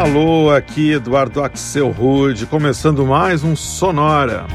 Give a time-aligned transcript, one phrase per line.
[0.00, 4.46] Alô, aqui Eduardo Axel Rude, começando mais um Sonora.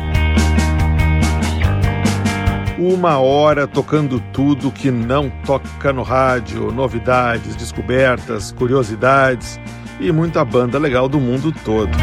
[2.79, 9.59] Uma hora tocando tudo que não toca no rádio, novidades, descobertas, curiosidades
[9.99, 11.95] e muita banda legal do mundo todo.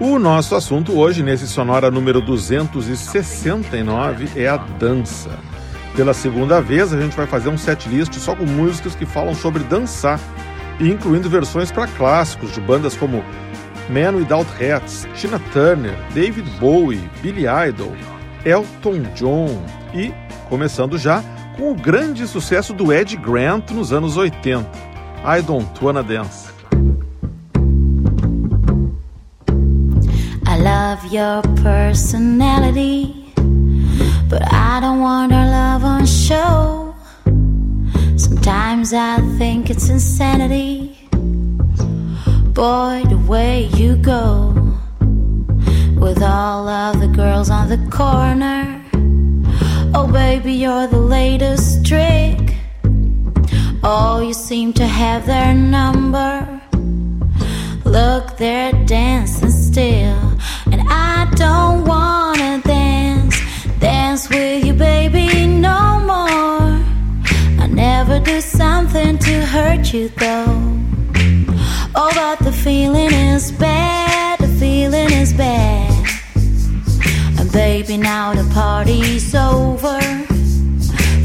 [0.00, 5.30] O nosso assunto hoje, nesse Sonora número 269, é a dança.
[5.96, 9.34] Pela segunda vez, a gente vai fazer um set list só com músicas que falam
[9.34, 10.20] sobre dançar,
[10.78, 13.24] incluindo versões para clássicos de bandas como
[13.88, 17.94] Man Without Hats, Tina Turner, David Bowie, Billy Idol,
[18.44, 19.64] Elton John
[19.94, 20.12] e,
[20.50, 21.24] começando já,
[21.56, 24.68] com o grande sucesso do Ed Grant nos anos 80,
[25.24, 26.50] I Don't Wanna Dance.
[30.46, 33.25] I love your personality
[34.28, 36.94] But I don't want our love on show.
[38.16, 40.98] Sometimes I think it's insanity.
[42.52, 44.52] Boy, the way you go
[45.96, 48.82] with all of the girls on the corner.
[49.94, 52.54] Oh, baby, you're the latest trick.
[53.84, 56.60] Oh, you seem to have their number.
[57.84, 60.18] Look, they're dancing still,
[60.72, 62.65] and I don't wanna dance
[64.30, 66.70] with you, baby, no more.
[67.62, 70.76] I never do something to hurt you, though.
[71.94, 75.90] Oh, but the feeling is bad, the feeling is bad.
[77.38, 80.00] And baby, now the party's over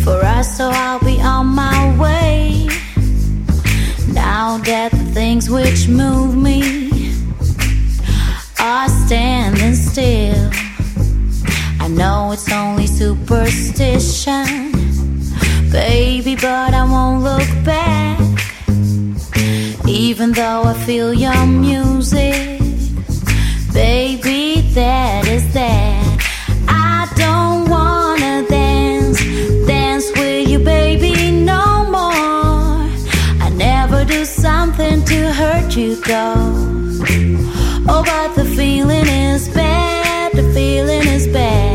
[0.04, 2.68] for us, so I'll be on my way.
[4.14, 7.14] Now that the things which move me
[8.60, 10.52] are standing still.
[11.80, 14.46] I know it's only superstition,
[15.72, 18.20] baby, but I won't look back.
[19.88, 22.60] Even though I feel your music,
[23.73, 26.20] baby, that is that.
[26.67, 29.20] I don't wanna dance,
[29.66, 31.66] dance with you, baby, no
[31.98, 32.78] more.
[33.45, 36.54] I never do something to hurt you, though.
[37.92, 41.70] Oh, but the feeling is bad, the feeling is bad.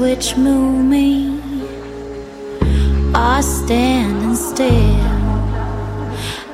[0.00, 1.40] Which move me
[3.14, 4.96] are standing still.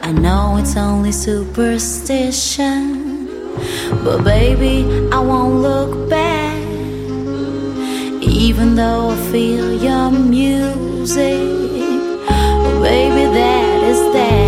[0.03, 3.27] I know it's only superstition,
[4.05, 6.57] but baby, I won't look back.
[8.23, 11.41] Even though I feel your music,
[12.83, 14.46] baby, that is that.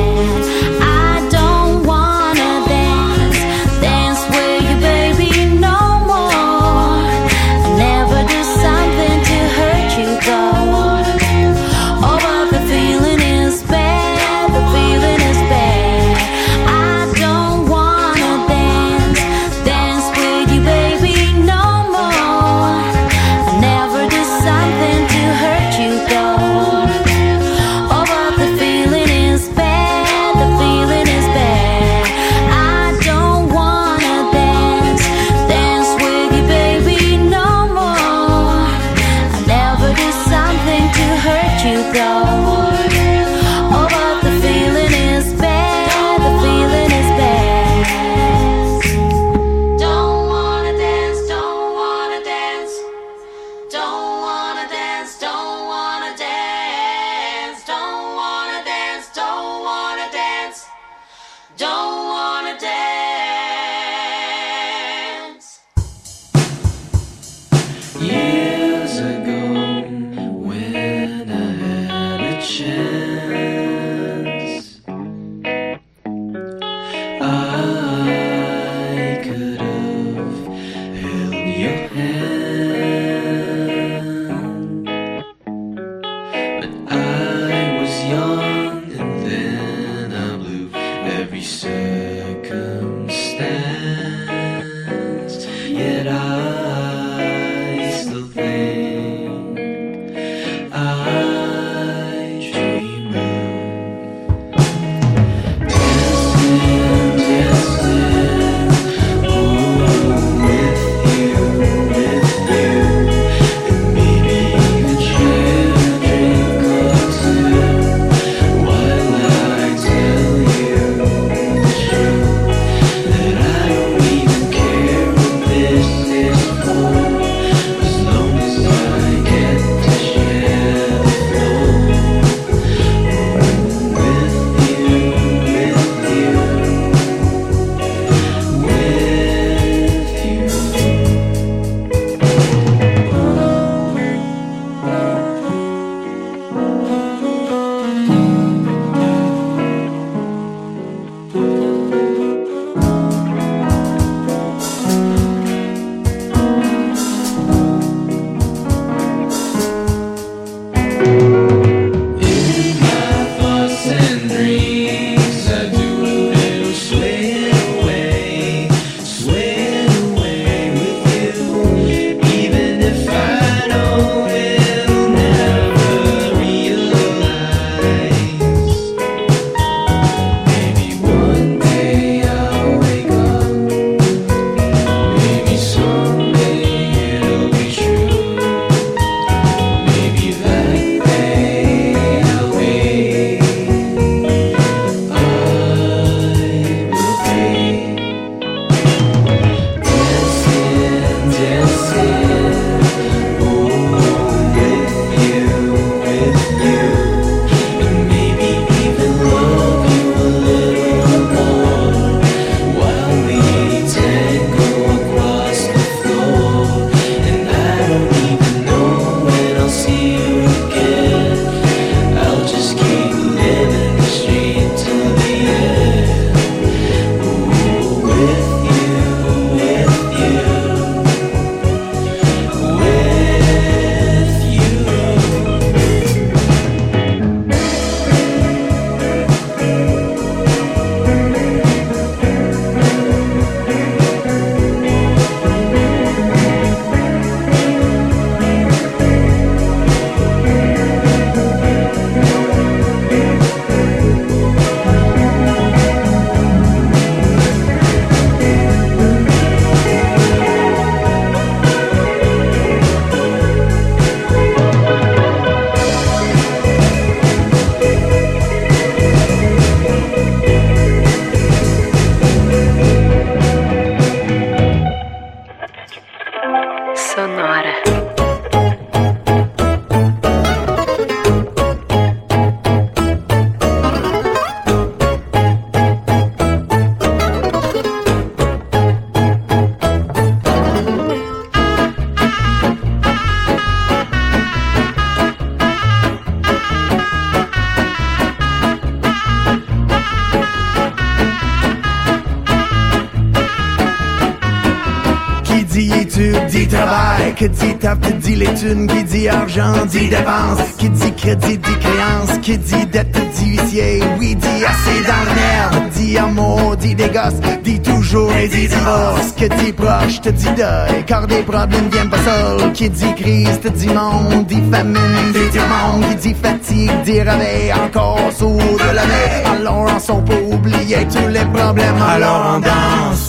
[307.38, 311.78] Qui dit tape te dit les qui dit argent, dit dépense, qui dit crédit, dit
[311.78, 316.96] créance, qui dit dette, dit huissier, oui, dit assez dans le nerf, dit amour, dit
[316.96, 321.42] des gosses, dit toujours et dit divorce, qui dit proche, te dit deuil, car des
[321.42, 326.16] problèmes viennent pas seuls, qui dit crise, te dit monde, dit famine, dit monde, qui
[326.16, 331.44] dit fatigue, dit réveil, encore sous de l'année, alors on s'en peut oublier tous les
[331.44, 333.28] problèmes, alors on danse.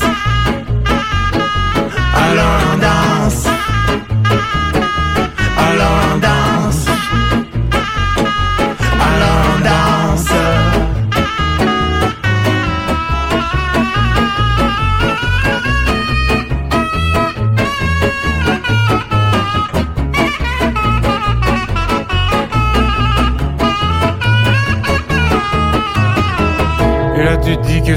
[2.16, 2.68] Alors on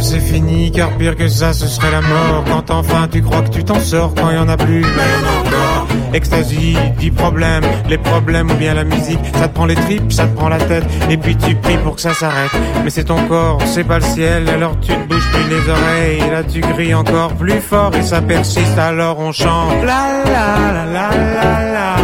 [0.01, 2.45] c'est fini, car pire que ça ce serait la mort.
[2.49, 4.89] Quand enfin tu crois que tu t'en sors, quand y en a plus, mais y
[4.89, 5.87] en a encore.
[6.13, 10.27] Extasie, dix problèmes, les problèmes ou bien la musique, ça te prend les tripes, ça
[10.27, 12.51] te prend la tête, et puis tu pries pour que ça s'arrête.
[12.85, 16.31] Mais c'est ton corps, c'est pas le ciel, alors tu te bouges plus les oreilles,
[16.31, 19.73] là tu cries encore plus fort et ça persiste, alors on chante.
[19.85, 21.97] La la la la la la.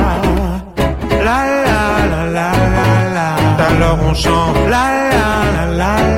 [1.24, 3.66] La la la la la la.
[3.66, 4.56] Alors on chante.
[4.68, 6.17] La la la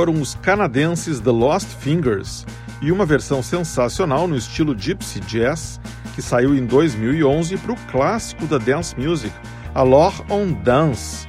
[0.00, 2.46] Foram os canadenses The Lost Fingers
[2.80, 5.78] e uma versão sensacional no estilo Gypsy Jazz
[6.14, 9.30] que saiu em 2011 para o clássico da dance music,
[9.74, 11.28] Alors on Dance,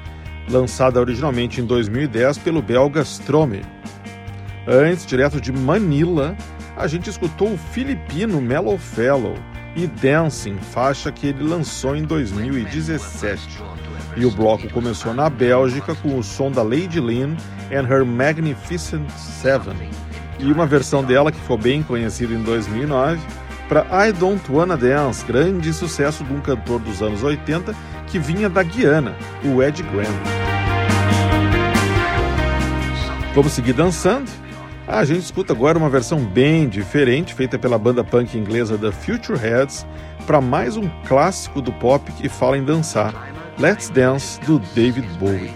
[0.50, 3.62] lançada originalmente em 2010 pelo belga Stromae.
[4.66, 6.34] Antes, direto de Manila,
[6.78, 9.36] a gente escutou o filipino Mellow Fellow
[9.76, 13.62] e Dancing, faixa que ele lançou em 2017.
[14.16, 17.36] E o bloco começou na Bélgica com o som da Lady Lynn
[17.72, 19.76] and Her Magnificent Seven
[20.42, 23.20] e uma versão dela que ficou bem conhecida em 2009
[23.70, 27.74] para I Don't Wanna Dance, grande sucesso de um cantor dos anos 80
[28.08, 29.16] que vinha da Guiana,
[29.46, 30.10] o Ed Grant.
[33.34, 34.30] Vamos seguir dançando?
[34.86, 39.40] A gente escuta agora uma versão bem diferente, feita pela banda punk inglesa The Future
[39.40, 39.86] Heads,
[40.26, 43.14] para mais um clássico do pop que fala em dançar,
[43.62, 45.54] Let's Dance, do David Bowie.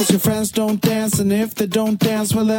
[0.00, 2.58] Cause your friends don't dance, and if they don't dance, well.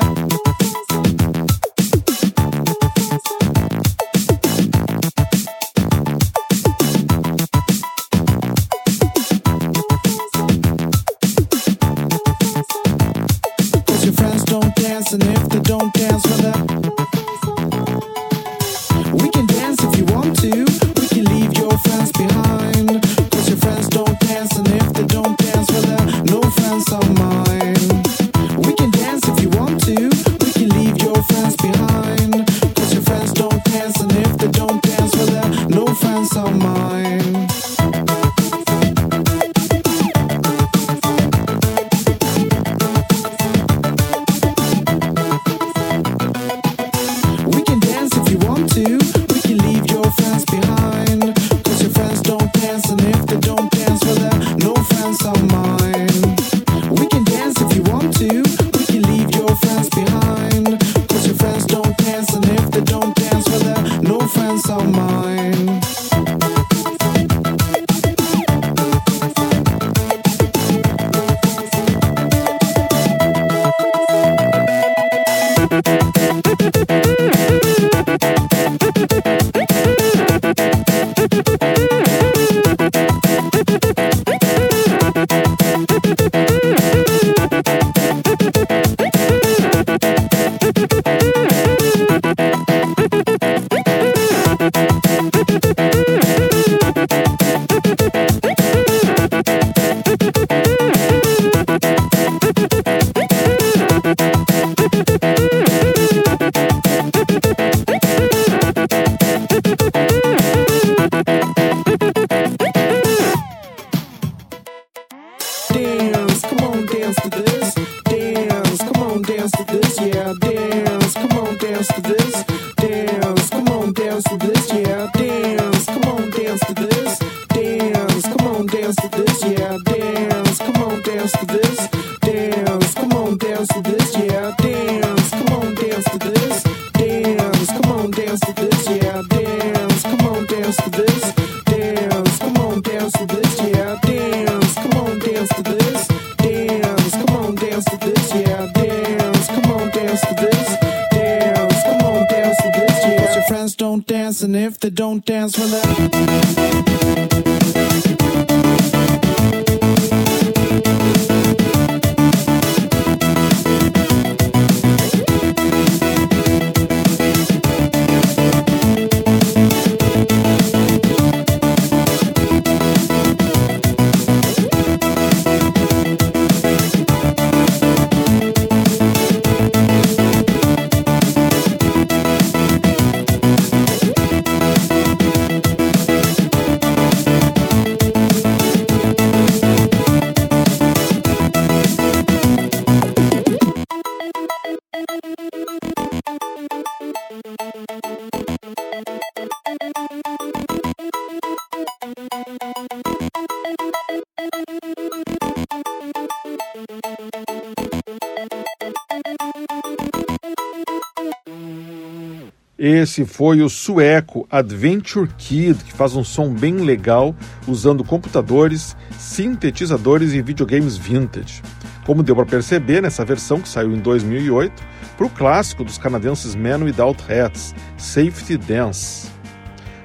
[212.84, 217.36] Esse foi o sueco Adventure Kid, que faz um som bem legal
[217.68, 221.62] usando computadores, sintetizadores e videogames vintage.
[222.08, 224.82] Como deu para perceber nessa versão que saiu em 2008,
[225.16, 229.30] para o clássico dos canadenses Men Without Hats, Safety Dance.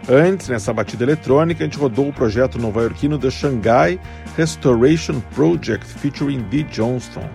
[0.07, 3.99] Antes, nessa batida eletrônica, a gente rodou o projeto nova-iorquino The Shanghai
[4.37, 7.27] Restoration Project featuring Dee Johnston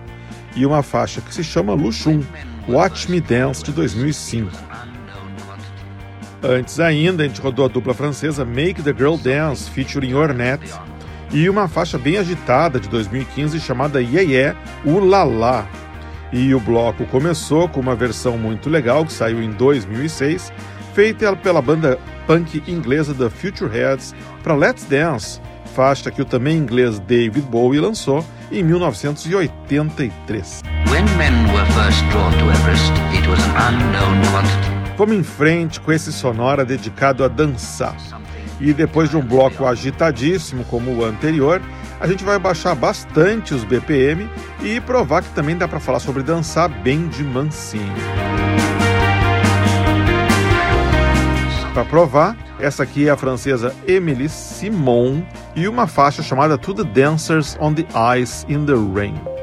[0.54, 2.22] e uma faixa que se chama Lushun,
[2.68, 4.71] Watch Me Dance de 2005.
[6.44, 10.72] Antes ainda, a gente rodou a dupla francesa Make the Girl Dance, featuring Ornette,
[11.32, 15.68] e uma faixa bem agitada de 2015 chamada Yeah Yeah Ulala.
[16.32, 20.52] E o bloco começou com uma versão muito legal que saiu em 2006,
[20.94, 25.40] feita pela banda punk inglesa The Futureheads para Let's Dance,
[25.76, 30.62] faixa que o também inglês David Bowie lançou em 1983.
[30.90, 34.71] When men were first drawn to Everest, it was an unknown quantity.
[34.96, 37.96] Vamos em frente com esse sonora dedicado a dançar.
[38.60, 41.60] E depois de um bloco agitadíssimo como o anterior,
[41.98, 44.28] a gente vai baixar bastante os BPM
[44.62, 47.92] e provar que também dá para falar sobre dançar bem de mansinho.
[51.72, 55.22] Para provar, essa aqui é a francesa Emily Simon
[55.56, 57.86] e uma faixa chamada To the Dancers on the
[58.20, 59.41] Ice in the Rain.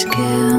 [0.00, 0.49] Skin,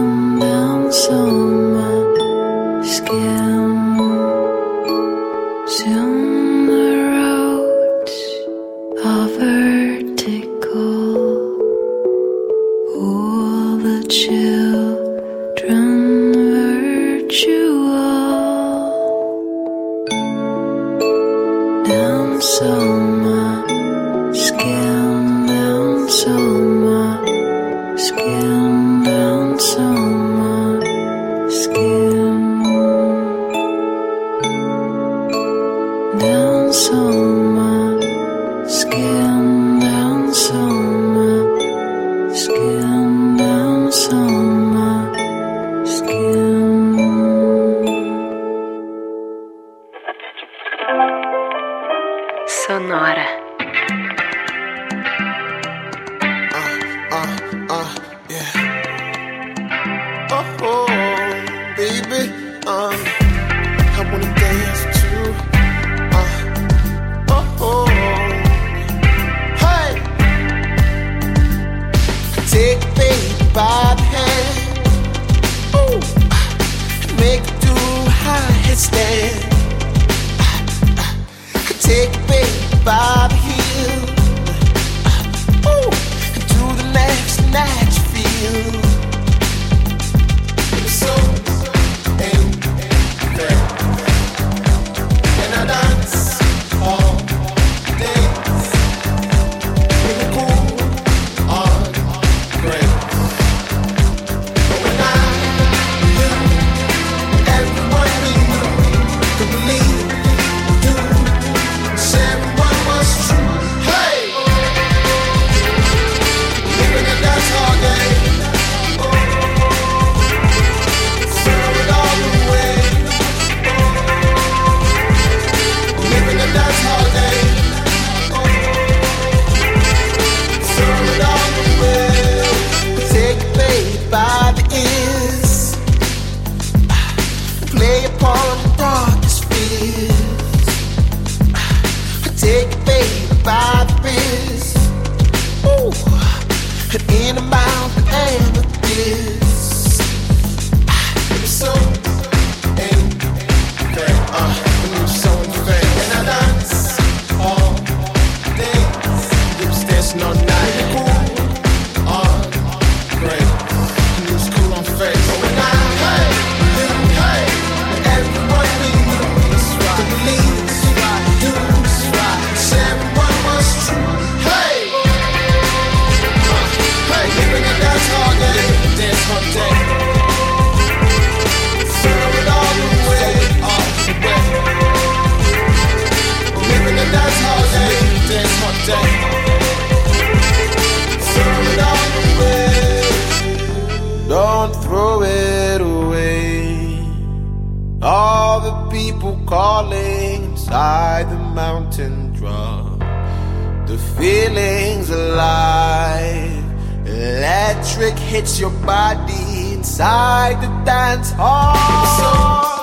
[207.82, 212.81] Electric hits your body inside the dance hall.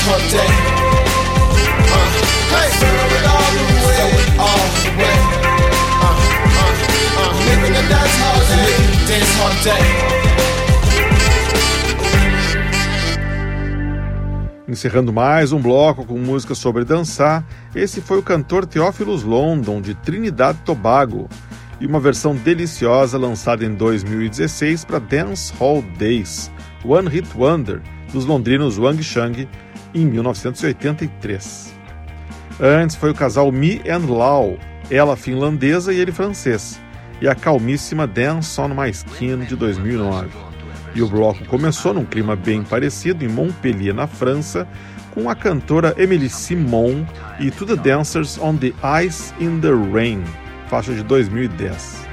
[0.00, 0.32] Uh, way.
[3.10, 3.84] Uh,
[4.40, 4.64] uh,
[9.62, 9.84] day.
[14.66, 17.44] Encerrando mais um bloco com música sobre dançar,
[17.74, 21.28] esse foi o cantor Theophilus London, de Trinidad e Tobago,
[21.78, 26.50] e uma versão deliciosa lançada em 2016 para Dance Hall Days,
[26.84, 27.82] One Hit Wonder,
[28.12, 29.46] dos londrinos Wang Chang,
[29.94, 31.74] em 1983.
[32.60, 34.58] Antes foi o casal Me and Lau,
[34.90, 36.80] ela finlandesa e ele francês,
[37.20, 40.28] e a calmíssima Dance on My Skin, de 2009.
[40.94, 44.66] E o bloco começou num clima bem parecido em Montpellier, na França,
[45.12, 47.04] com a cantora Emily Simon
[47.38, 48.72] e To the Dancers on the
[49.04, 50.22] Ice in the Rain,
[50.68, 52.09] faixa de 2010.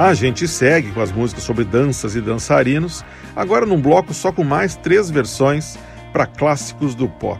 [0.00, 3.04] A gente segue com as músicas sobre danças e dançarinos,
[3.36, 5.78] agora num bloco só com mais três versões
[6.10, 7.38] para clássicos do pop.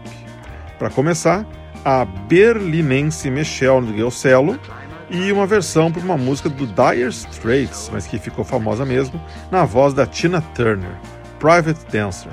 [0.78, 1.46] Para começar,
[1.82, 4.60] a berlinense Michelle Gelsello
[5.08, 9.18] e uma versão para uma música do Dire Straits, mas que ficou famosa mesmo,
[9.50, 10.92] na voz da Tina Turner,
[11.38, 12.30] Private Dancer.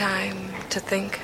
[0.00, 1.20] time to think.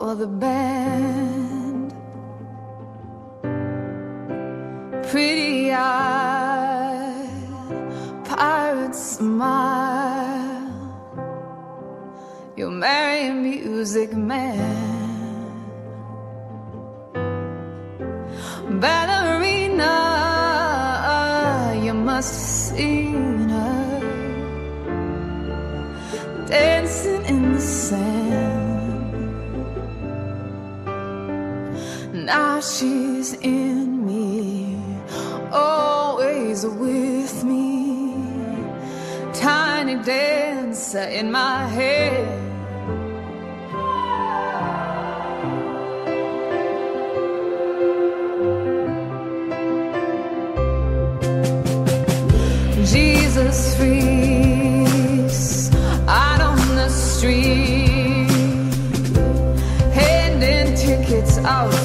[0.00, 1.92] or the band.
[5.10, 7.28] Pretty eyes,
[8.24, 10.40] pirate smile.
[12.56, 14.88] You'll marry a music man.
[18.80, 19.94] Ballerina,
[21.84, 24.00] you must have seen her
[26.48, 28.19] dancing in the sand.
[32.62, 34.76] she's in me,
[35.50, 38.14] always with me.
[39.32, 42.38] Tiny dancer in my head.
[52.84, 55.74] Jesus freaks
[56.06, 58.28] out on the street,
[59.94, 61.79] handing tickets out.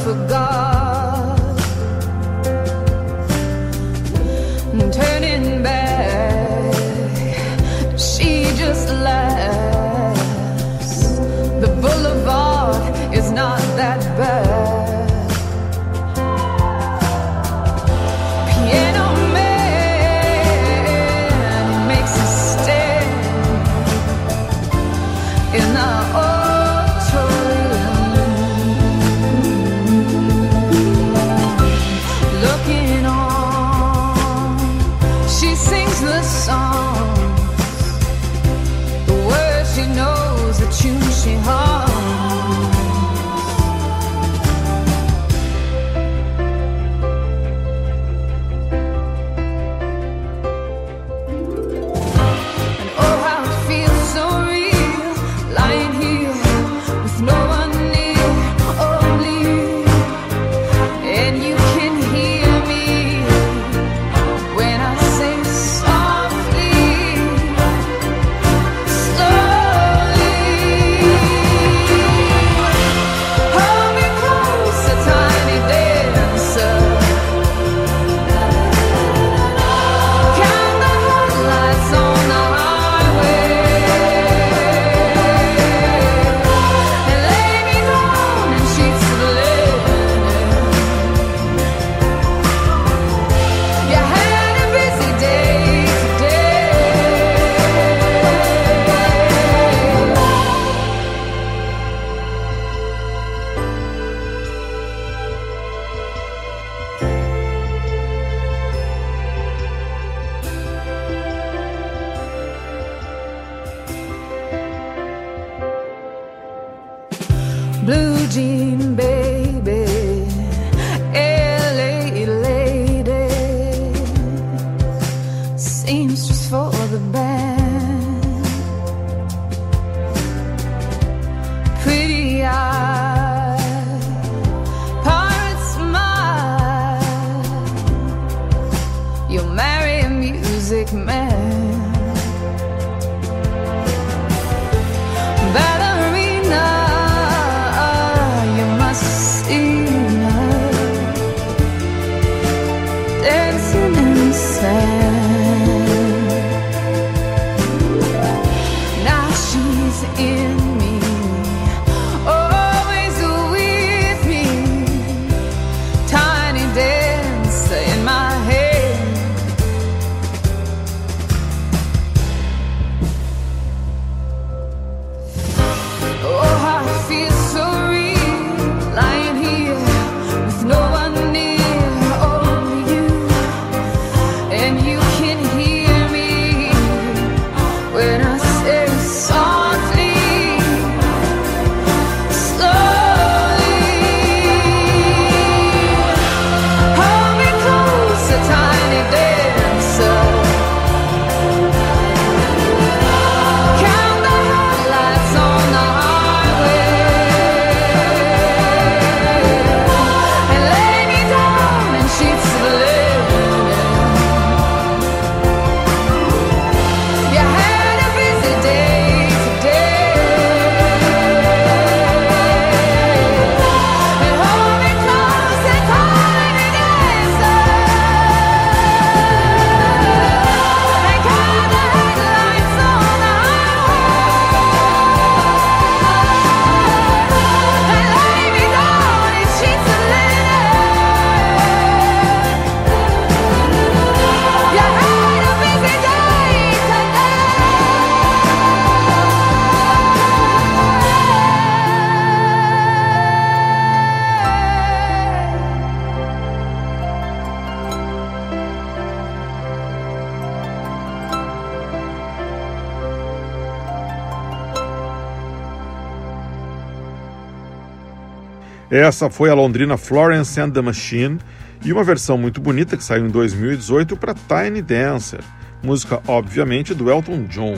[268.89, 271.39] Essa foi a londrina Florence and the Machine
[271.83, 275.39] e uma versão muito bonita que saiu em 2018 para Tiny Dancer,
[275.83, 277.77] música obviamente do Elton John.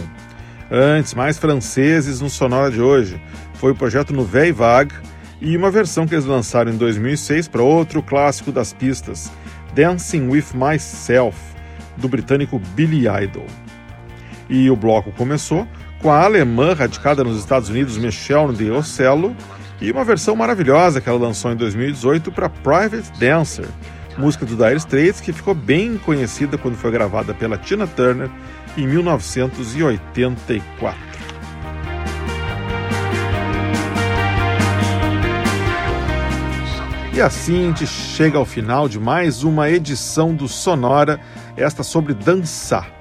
[0.70, 3.22] Antes, mais franceses no Sonora de hoje,
[3.54, 4.94] foi o projeto Nouvelle Vague
[5.40, 9.32] e uma versão que eles lançaram em 2006 para outro clássico das pistas,
[9.74, 11.38] Dancing with Myself,
[11.96, 13.46] do britânico Billy Idol.
[14.50, 15.66] E o bloco começou
[16.02, 19.34] com a alemã radicada nos Estados Unidos Michelle de Ocello
[19.80, 23.68] e uma versão maravilhosa que ela lançou em 2018 para Private Dancer,
[24.18, 28.30] música do Dire Straits que ficou bem conhecida quando foi gravada pela Tina Turner
[28.76, 31.08] em 1984.
[37.14, 41.20] E assim a gente chega ao final de mais uma edição do Sonora,
[41.56, 42.92] esta sobre dançar.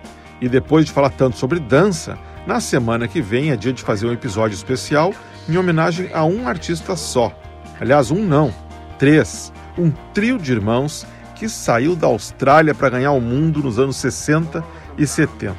[0.41, 4.07] E depois de falar tanto sobre dança, na semana que vem é dia de fazer
[4.07, 5.13] um episódio especial
[5.49, 7.33] em homenagem a um artista só.
[7.81, 8.53] Aliás, um não,
[8.99, 9.53] três.
[9.79, 14.65] Um trio de irmãos que saiu da Austrália para ganhar o mundo nos anos 60
[14.97, 15.55] e 70.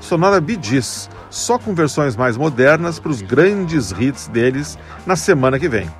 [0.00, 5.68] Sonora Gees, só com versões mais modernas para os grandes hits deles na semana que
[5.68, 5.90] vem.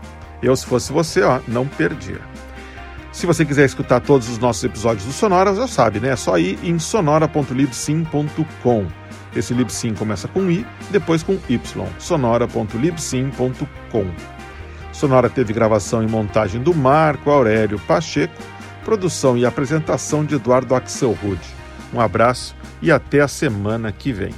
[0.42, 2.20] Eu, se fosse você, ó, não perdia.
[3.10, 6.10] Se você quiser escutar todos os nossos episódios do Sonora, já sabe, né?
[6.10, 9.05] É só ir em sonora.libsim.com.
[9.36, 11.86] Esse Libsyn começa com I, depois com Y.
[11.98, 14.06] sonora.libsim.com.
[14.92, 18.34] Sonora teve gravação e montagem do Marco Aurélio Pacheco,
[18.84, 21.40] produção e apresentação de Eduardo Axelrod.
[21.92, 24.32] Um abraço e até a semana que vem.